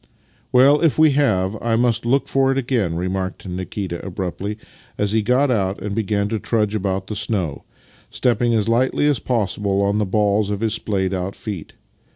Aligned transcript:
"Well, 0.51 0.81
if 0.81 0.97
we 0.97 1.11
have, 1.11 1.55
I 1.61 1.75
must 1.75 2.07
look 2.07 2.27
for 2.27 2.51
it 2.51 2.57
again," 2.57 2.95
re 2.95 3.07
marked 3.07 3.47
Nikita 3.47 4.03
abruptly 4.03 4.57
as 4.97 5.11
he 5.11 5.21
got 5.21 5.51
out 5.51 5.79
and 5.79 5.93
began 5.93 6.27
to 6.29 6.39
trudge 6.39 6.73
about 6.73 7.05
the 7.05 7.15
snow, 7.15 7.65
stepping 8.09 8.51
as 8.55 8.67
lightly 8.67 9.05
as 9.05 9.19
possible 9.19 9.79
on 9.83 9.99
the 9.99 10.05
balls 10.07 10.49
of 10.49 10.61
his 10.61 10.73
splayed 10.73 11.13
out 11.13 11.35
feet. 11.35 11.73